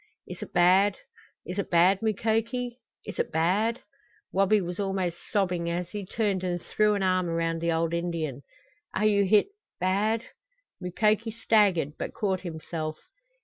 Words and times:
"Is 0.27 0.41
it 0.41 0.51
bad? 0.51 0.97
Is 1.45 1.59
it 1.59 1.69
bad, 1.69 2.01
Mukoki? 2.01 2.79
Is 3.05 3.19
it 3.19 3.31
bad" 3.31 3.83
Wabi 4.33 4.59
was 4.59 4.79
almost 4.79 5.19
sobbing 5.29 5.69
as 5.69 5.91
he 5.91 6.07
turned 6.07 6.43
and 6.43 6.59
threw 6.59 6.95
an 6.95 7.03
arm 7.03 7.29
around 7.29 7.61
the 7.61 7.71
old 7.71 7.93
Indian. 7.93 8.41
"Are 8.95 9.05
you 9.05 9.25
hit 9.25 9.49
bad?" 9.79 10.23
Mukoki 10.81 11.29
staggered, 11.29 11.99
but 11.99 12.15
caught 12.15 12.39
himself. 12.39 12.97